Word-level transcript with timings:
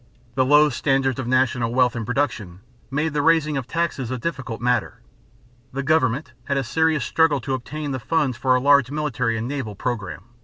The 0.33 0.43
low 0.43 0.69
standards 0.71 1.19
of 1.19 1.27
national 1.27 1.75
wealth 1.75 1.95
and 1.95 2.07
production 2.07 2.61
made 2.89 3.13
the 3.13 3.21
raising 3.21 3.55
of 3.55 3.67
taxes 3.67 4.09
a 4.09 4.17
difficult 4.17 4.59
matter. 4.59 4.99
The 5.73 5.83
government 5.83 6.33
had 6.45 6.57
a 6.57 6.63
serious 6.63 7.05
struggle 7.05 7.39
to 7.41 7.53
obtain 7.53 7.91
the 7.91 7.99
funds 7.99 8.35
for 8.35 8.55
a 8.55 8.59
large 8.59 8.89
military 8.89 9.37
and 9.37 9.47
naval 9.47 9.75
program. 9.75 10.23